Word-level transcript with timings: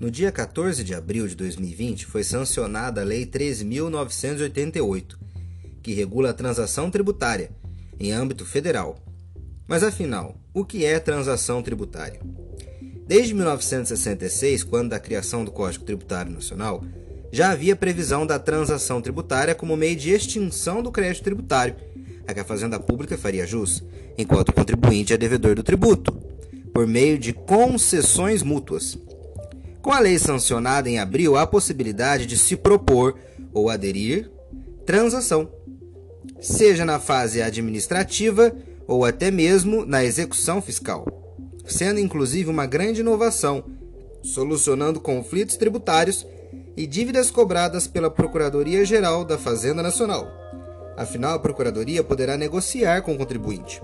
No 0.00 0.12
dia 0.12 0.30
14 0.30 0.84
de 0.84 0.94
abril 0.94 1.26
de 1.26 1.34
2020 1.34 2.06
foi 2.06 2.22
sancionada 2.22 3.00
a 3.00 3.04
Lei 3.04 3.26
13.988, 3.26 5.16
que 5.82 5.92
regula 5.92 6.30
a 6.30 6.34
transação 6.34 6.88
tributária 6.88 7.50
em 7.98 8.12
âmbito 8.12 8.44
federal. 8.44 9.02
Mas 9.66 9.82
afinal, 9.82 10.36
o 10.54 10.64
que 10.64 10.84
é 10.84 11.00
transação 11.00 11.60
tributária? 11.64 12.20
Desde 13.08 13.34
1966, 13.34 14.62
quando 14.62 14.90
da 14.90 15.00
criação 15.00 15.44
do 15.44 15.50
Código 15.50 15.84
Tributário 15.84 16.30
Nacional, 16.30 16.84
já 17.32 17.50
havia 17.50 17.74
previsão 17.74 18.24
da 18.24 18.38
transação 18.38 19.02
tributária 19.02 19.52
como 19.52 19.76
meio 19.76 19.96
de 19.96 20.10
extinção 20.10 20.80
do 20.80 20.92
crédito 20.92 21.24
tributário, 21.24 21.74
a 22.24 22.32
que 22.32 22.38
a 22.38 22.44
Fazenda 22.44 22.78
Pública 22.78 23.18
faria 23.18 23.44
jus, 23.44 23.82
enquanto 24.16 24.50
o 24.50 24.52
contribuinte 24.52 25.12
é 25.12 25.16
devedor 25.16 25.56
do 25.56 25.64
tributo, 25.64 26.12
por 26.72 26.86
meio 26.86 27.18
de 27.18 27.32
concessões 27.32 28.44
mútuas. 28.44 28.96
Com 29.88 29.94
a 29.94 30.00
lei 30.00 30.18
sancionada 30.18 30.86
em 30.90 30.98
abril, 30.98 31.34
há 31.34 31.40
a 31.40 31.46
possibilidade 31.46 32.26
de 32.26 32.36
se 32.36 32.54
propor 32.56 33.14
ou 33.54 33.70
aderir 33.70 34.30
transação, 34.84 35.50
seja 36.42 36.84
na 36.84 37.00
fase 37.00 37.40
administrativa 37.40 38.54
ou 38.86 39.06
até 39.06 39.30
mesmo 39.30 39.86
na 39.86 40.04
execução 40.04 40.60
fiscal, 40.60 41.06
sendo 41.64 42.00
inclusive 42.00 42.50
uma 42.50 42.66
grande 42.66 43.00
inovação, 43.00 43.64
solucionando 44.22 45.00
conflitos 45.00 45.56
tributários 45.56 46.26
e 46.76 46.86
dívidas 46.86 47.30
cobradas 47.30 47.86
pela 47.86 48.10
Procuradoria-Geral 48.10 49.24
da 49.24 49.38
Fazenda 49.38 49.82
Nacional. 49.82 50.28
Afinal, 50.98 51.36
a 51.36 51.38
Procuradoria 51.38 52.04
poderá 52.04 52.36
negociar 52.36 53.00
com 53.00 53.14
o 53.14 53.16
contribuinte. 53.16 53.80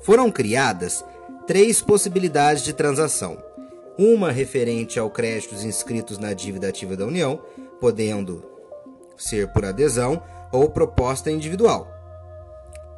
Foram 0.00 0.30
criadas 0.30 1.04
três 1.46 1.80
possibilidades 1.80 2.62
de 2.62 2.72
transação. 2.72 3.36
Uma 3.98 4.30
referente 4.30 4.98
ao 4.98 5.10
créditos 5.10 5.62
inscritos 5.62 6.18
na 6.18 6.32
dívida 6.32 6.68
ativa 6.68 6.96
da 6.96 7.06
União, 7.06 7.40
podendo 7.80 8.42
ser 9.16 9.52
por 9.52 9.64
adesão 9.64 10.22
ou 10.50 10.68
proposta 10.70 11.30
individual. 11.30 11.88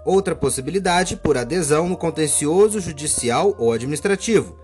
Outra 0.04 0.34
possibilidade 0.34 1.16
por 1.16 1.36
adesão 1.36 1.88
no 1.88 1.96
contencioso 1.96 2.80
judicial 2.80 3.54
ou 3.58 3.72
administrativo. 3.72 4.56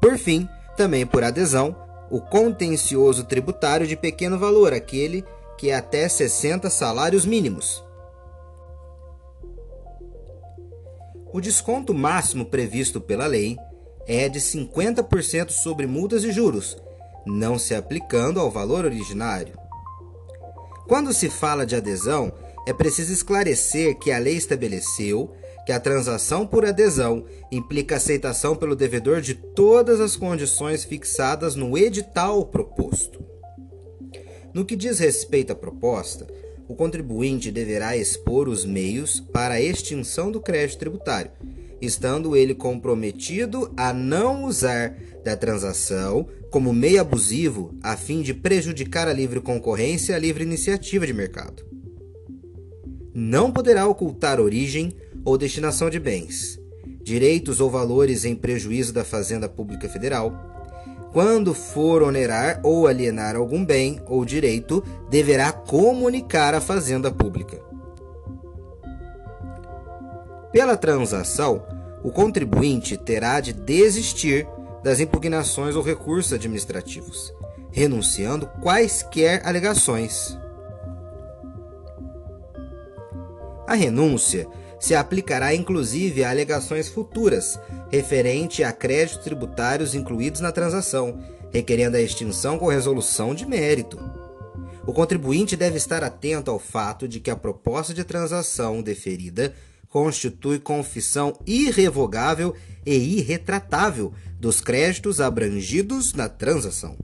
Por 0.00 0.18
fim, 0.18 0.48
também 0.76 1.06
por 1.06 1.22
adesão, 1.22 1.76
o 2.10 2.20
contencioso 2.20 3.24
tributário 3.24 3.86
de 3.86 3.96
pequeno 3.96 4.38
valor, 4.38 4.74
aquele 4.74 5.24
que 5.56 5.70
é 5.70 5.76
até 5.76 6.08
60 6.08 6.68
salários 6.68 7.24
mínimos. 7.24 7.84
O 11.32 11.40
desconto 11.40 11.94
máximo 11.94 12.44
previsto 12.44 13.00
pela 13.00 13.26
lei 13.26 13.56
é 14.06 14.28
de 14.28 14.40
50% 14.40 15.50
sobre 15.50 15.86
multas 15.86 16.24
e 16.24 16.32
juros, 16.32 16.76
não 17.26 17.58
se 17.58 17.74
aplicando 17.74 18.40
ao 18.40 18.50
valor 18.50 18.84
originário. 18.84 19.58
Quando 20.88 21.12
se 21.12 21.30
fala 21.30 21.64
de 21.64 21.76
adesão, 21.76 22.32
é 22.66 22.72
preciso 22.72 23.12
esclarecer 23.12 23.96
que 23.98 24.10
a 24.10 24.18
lei 24.18 24.36
estabeleceu 24.36 25.32
que 25.64 25.72
a 25.72 25.78
transação 25.78 26.44
por 26.44 26.64
adesão 26.64 27.24
implica 27.52 27.94
aceitação 27.94 28.56
pelo 28.56 28.74
devedor 28.74 29.20
de 29.20 29.34
todas 29.34 30.00
as 30.00 30.16
condições 30.16 30.84
fixadas 30.84 31.54
no 31.54 31.78
edital 31.78 32.44
proposto. 32.46 33.24
No 34.52 34.64
que 34.64 34.74
diz 34.74 34.98
respeito 34.98 35.52
à 35.52 35.54
proposta, 35.54 36.26
o 36.70 36.74
contribuinte 36.76 37.50
deverá 37.50 37.96
expor 37.96 38.48
os 38.48 38.64
meios 38.64 39.18
para 39.18 39.54
a 39.54 39.60
extinção 39.60 40.30
do 40.30 40.40
crédito 40.40 40.78
tributário, 40.78 41.32
estando 41.80 42.36
ele 42.36 42.54
comprometido 42.54 43.74
a 43.76 43.92
não 43.92 44.44
usar 44.44 44.96
da 45.24 45.36
transação 45.36 46.28
como 46.48 46.72
meio 46.72 47.00
abusivo 47.00 47.74
a 47.82 47.96
fim 47.96 48.22
de 48.22 48.32
prejudicar 48.32 49.08
a 49.08 49.12
livre 49.12 49.40
concorrência 49.40 50.12
e 50.12 50.14
a 50.14 50.18
livre 50.20 50.44
iniciativa 50.44 51.04
de 51.04 51.12
mercado. 51.12 51.64
Não 53.12 53.50
poderá 53.50 53.88
ocultar 53.88 54.38
origem 54.38 54.92
ou 55.24 55.36
destinação 55.36 55.90
de 55.90 55.98
bens, 55.98 56.56
direitos 57.02 57.60
ou 57.60 57.68
valores 57.68 58.24
em 58.24 58.36
prejuízo 58.36 58.92
da 58.92 59.02
Fazenda 59.02 59.48
Pública 59.48 59.88
Federal, 59.88 60.49
quando 61.12 61.52
for 61.54 62.02
onerar 62.02 62.60
ou 62.62 62.86
alienar 62.86 63.36
algum 63.36 63.64
bem 63.64 64.00
ou 64.06 64.24
direito, 64.24 64.82
deverá 65.08 65.52
comunicar 65.52 66.54
à 66.54 66.60
Fazenda 66.60 67.10
Pública. 67.10 67.60
Pela 70.52 70.76
transação, 70.76 71.62
o 72.02 72.10
contribuinte 72.10 72.96
terá 72.96 73.40
de 73.40 73.52
desistir 73.52 74.46
das 74.82 75.00
impugnações 75.00 75.76
ou 75.76 75.82
recursos 75.82 76.32
administrativos, 76.32 77.32
renunciando 77.70 78.46
quaisquer 78.60 79.46
alegações. 79.46 80.38
A 83.66 83.74
renúncia 83.74 84.48
se 84.80 84.94
aplicará 84.94 85.54
inclusive 85.54 86.24
a 86.24 86.30
alegações 86.30 86.88
futuras 86.88 87.60
referente 87.92 88.64
a 88.64 88.72
créditos 88.72 89.22
tributários 89.22 89.94
incluídos 89.94 90.40
na 90.40 90.50
transação, 90.50 91.22
requerendo 91.52 91.98
a 91.98 92.00
extinção 92.00 92.58
com 92.58 92.66
resolução 92.66 93.34
de 93.34 93.44
mérito. 93.44 94.00
O 94.86 94.92
contribuinte 94.92 95.54
deve 95.54 95.76
estar 95.76 96.02
atento 96.02 96.50
ao 96.50 96.58
fato 96.58 97.06
de 97.06 97.20
que 97.20 97.30
a 97.30 97.36
proposta 97.36 97.92
de 97.92 98.02
transação 98.02 98.80
deferida 98.80 99.54
constitui 99.88 100.58
confissão 100.58 101.36
irrevogável 101.46 102.54
e 102.86 103.18
irretratável 103.18 104.14
dos 104.38 104.60
créditos 104.60 105.20
abrangidos 105.20 106.14
na 106.14 106.28
transação. 106.28 106.96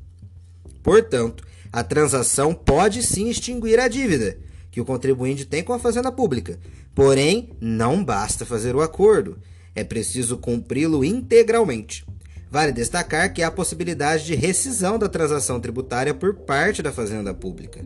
Portanto, 0.82 1.44
a 1.70 1.84
transação 1.84 2.54
pode 2.54 3.02
sim 3.02 3.28
extinguir 3.28 3.78
a 3.78 3.88
dívida 3.88 4.38
que 4.70 4.80
o 4.80 4.84
contribuinte 4.84 5.44
tem 5.44 5.64
com 5.64 5.72
a 5.72 5.78
Fazenda 5.78 6.12
Pública, 6.12 6.58
Porém, 6.96 7.50
não 7.60 8.02
basta 8.02 8.46
fazer 8.46 8.74
o 8.74 8.80
acordo, 8.80 9.36
é 9.74 9.84
preciso 9.84 10.38
cumpri-lo 10.38 11.04
integralmente. 11.04 12.06
Vale 12.50 12.72
destacar 12.72 13.34
que 13.34 13.42
há 13.42 13.50
possibilidade 13.50 14.24
de 14.24 14.34
rescisão 14.34 14.98
da 14.98 15.06
transação 15.06 15.60
tributária 15.60 16.14
por 16.14 16.34
parte 16.34 16.82
da 16.82 16.90
Fazenda 16.90 17.34
Pública. 17.34 17.84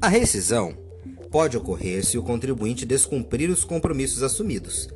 A 0.00 0.08
rescisão 0.08 0.74
pode 1.30 1.58
ocorrer 1.58 2.02
se 2.02 2.16
o 2.16 2.22
contribuinte 2.22 2.86
descumprir 2.86 3.50
os 3.50 3.64
compromissos 3.64 4.22
assumidos, 4.22 4.88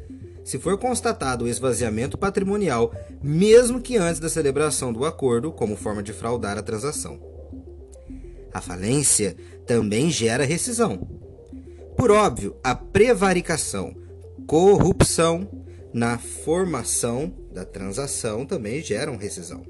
se 0.42 0.58
for 0.58 0.78
constatado 0.78 1.44
o 1.44 1.48
esvaziamento 1.48 2.16
patrimonial, 2.16 2.90
mesmo 3.22 3.82
que 3.82 3.98
antes 3.98 4.18
da 4.18 4.30
celebração 4.30 4.94
do 4.94 5.04
acordo, 5.04 5.52
como 5.52 5.76
forma 5.76 6.02
de 6.02 6.14
fraudar 6.14 6.56
a 6.56 6.62
transação. 6.62 7.31
A 8.52 8.60
falência 8.60 9.36
também 9.66 10.10
gera 10.10 10.44
rescisão. 10.44 11.06
Por 11.96 12.10
óbvio, 12.10 12.56
a 12.62 12.74
prevaricação, 12.74 13.94
corrupção 14.46 15.48
na 15.92 16.18
formação 16.18 17.32
da 17.52 17.64
transação 17.64 18.46
também 18.46 18.82
geram 18.82 19.16
rescisão. 19.16 19.62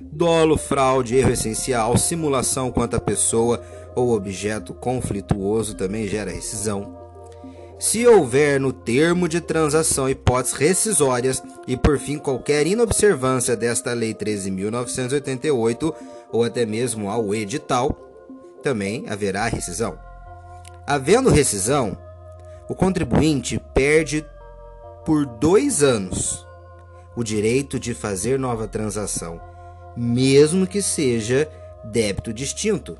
Dolo, 0.00 0.56
fraude, 0.56 1.16
erro 1.16 1.30
essencial, 1.30 1.96
simulação 1.98 2.70
quanto 2.70 2.96
à 2.96 3.00
pessoa 3.00 3.62
ou 3.94 4.14
objeto 4.14 4.72
conflituoso 4.72 5.74
também 5.74 6.06
gera 6.06 6.30
rescisão. 6.30 7.05
Se 7.78 8.06
houver 8.06 8.58
no 8.58 8.72
termo 8.72 9.28
de 9.28 9.38
transação 9.38 10.08
hipóteses 10.08 10.56
rescisórias 10.56 11.42
e, 11.66 11.76
por 11.76 11.98
fim, 11.98 12.16
qualquer 12.16 12.66
inobservância 12.66 13.54
desta 13.54 13.92
Lei 13.92 14.14
13.988, 14.14 15.94
ou 16.32 16.42
até 16.42 16.64
mesmo 16.64 17.10
ao 17.10 17.34
edital, 17.34 17.94
também 18.62 19.04
haverá 19.08 19.46
rescisão. 19.46 19.98
Havendo 20.86 21.28
rescisão, 21.28 21.98
o 22.66 22.74
contribuinte 22.74 23.60
perde 23.74 24.24
por 25.04 25.26
dois 25.26 25.82
anos 25.82 26.46
o 27.14 27.22
direito 27.22 27.78
de 27.78 27.92
fazer 27.92 28.38
nova 28.38 28.66
transação, 28.66 29.38
mesmo 29.94 30.66
que 30.66 30.80
seja 30.80 31.48
débito 31.84 32.32
distinto. 32.32 32.98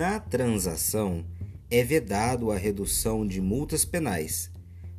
Na 0.00 0.18
transação, 0.18 1.26
é 1.70 1.84
vedado 1.84 2.50
a 2.50 2.56
redução 2.56 3.26
de 3.26 3.38
multas 3.38 3.84
penais. 3.84 4.50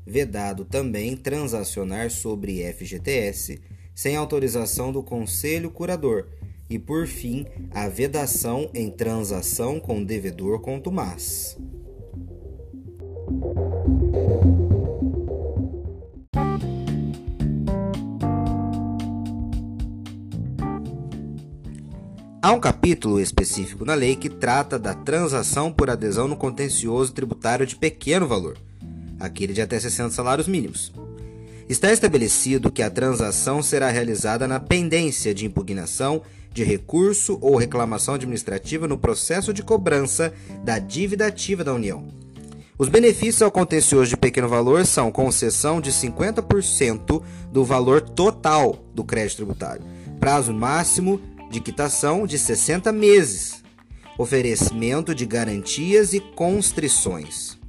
Vedado 0.05 0.63
também 0.63 1.17
transacionar 1.17 2.11
sobre 2.11 2.71
FGTS 2.71 3.59
sem 3.95 4.15
autorização 4.15 4.91
do 4.91 5.01
Conselho 5.01 5.71
Curador. 5.71 6.27
E, 6.69 6.77
por 6.77 7.07
fim, 7.07 7.47
a 7.71 7.89
vedação 7.89 8.69
em 8.75 8.91
transação 8.91 9.79
com 9.79 10.03
devedor 10.03 10.61
contumaz. 10.61 11.57
Há 22.43 22.51
um 22.53 22.59
capítulo 22.59 23.19
específico 23.19 23.85
na 23.85 23.93
lei 23.93 24.15
que 24.15 24.27
trata 24.27 24.79
da 24.79 24.95
transação 24.95 25.71
por 25.71 25.91
adesão 25.91 26.27
no 26.27 26.35
contencioso 26.35 27.13
tributário 27.13 27.67
de 27.67 27.75
pequeno 27.75 28.27
valor, 28.27 28.57
aquele 29.19 29.53
de 29.53 29.61
até 29.61 29.79
60 29.79 30.09
salários 30.09 30.47
mínimos. 30.47 30.91
Está 31.69 31.93
estabelecido 31.93 32.71
que 32.71 32.81
a 32.81 32.89
transação 32.89 33.61
será 33.61 33.91
realizada 33.91 34.47
na 34.47 34.59
pendência 34.59 35.35
de 35.35 35.45
impugnação 35.45 36.23
de 36.51 36.63
recurso 36.63 37.37
ou 37.41 37.57
reclamação 37.57 38.15
administrativa 38.15 38.87
no 38.87 38.97
processo 38.97 39.53
de 39.53 39.61
cobrança 39.61 40.33
da 40.63 40.79
dívida 40.79 41.27
ativa 41.27 41.63
da 41.63 41.75
União. 41.75 42.07
Os 42.75 42.89
benefícios 42.89 43.43
ao 43.43 43.51
contencioso 43.51 44.09
de 44.09 44.17
pequeno 44.17 44.49
valor 44.49 44.83
são 44.87 45.11
concessão 45.11 45.79
de 45.79 45.91
50% 45.91 47.21
do 47.51 47.63
valor 47.63 48.01
total 48.01 48.83
do 48.95 49.03
crédito 49.03 49.35
tributário, 49.35 49.83
prazo 50.19 50.51
máximo 50.51 51.21
de 51.51 51.59
quitação 51.59 52.25
de 52.25 52.39
60 52.39 52.91
meses, 52.91 53.61
oferecimento 54.17 55.13
de 55.13 55.25
garantias 55.25 56.13
e 56.13 56.19
constrições. 56.19 57.59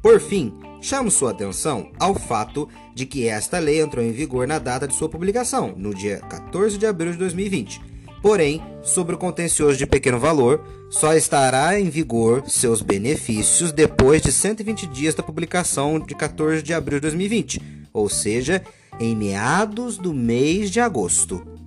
Por 0.00 0.20
fim, 0.20 0.54
chamo 0.80 1.10
sua 1.10 1.32
atenção 1.32 1.90
ao 1.98 2.14
fato 2.14 2.68
de 2.94 3.04
que 3.04 3.26
esta 3.26 3.58
lei 3.58 3.80
entrou 3.80 4.04
em 4.04 4.12
vigor 4.12 4.46
na 4.46 4.60
data 4.60 4.86
de 4.86 4.94
sua 4.94 5.08
publicação, 5.08 5.74
no 5.76 5.92
dia 5.92 6.20
14 6.20 6.78
de 6.78 6.86
abril 6.86 7.12
de 7.12 7.18
2020. 7.18 7.80
Porém, 8.22 8.62
sobre 8.82 9.14
o 9.14 9.18
contencioso 9.18 9.76
de 9.76 9.86
pequeno 9.86 10.18
valor, 10.18 10.64
só 10.90 11.14
estará 11.14 11.78
em 11.78 11.90
vigor 11.90 12.48
seus 12.48 12.80
benefícios 12.80 13.72
depois 13.72 14.22
de 14.22 14.32
120 14.32 14.86
dias 14.86 15.14
da 15.14 15.22
publicação 15.22 15.98
de 15.98 16.14
14 16.14 16.62
de 16.62 16.72
abril 16.72 16.98
de 16.98 17.02
2020, 17.02 17.60
ou 17.92 18.08
seja, 18.08 18.62
em 18.98 19.14
meados 19.14 19.98
do 19.98 20.14
mês 20.14 20.70
de 20.70 20.80
agosto. 20.80 21.57